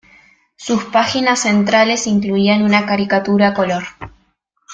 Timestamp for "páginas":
0.85-1.41